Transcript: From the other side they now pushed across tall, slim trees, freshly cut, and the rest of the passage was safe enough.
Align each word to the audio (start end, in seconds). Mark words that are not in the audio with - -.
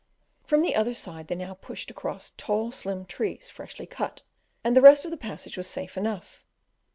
From 0.43 0.63
the 0.63 0.73
other 0.75 0.95
side 0.95 1.27
they 1.27 1.35
now 1.35 1.53
pushed 1.53 1.91
across 1.91 2.31
tall, 2.31 2.71
slim 2.71 3.05
trees, 3.05 3.51
freshly 3.51 3.85
cut, 3.85 4.23
and 4.63 4.75
the 4.75 4.81
rest 4.81 5.05
of 5.05 5.11
the 5.11 5.15
passage 5.15 5.57
was 5.57 5.67
safe 5.67 5.95
enough. 5.95 6.43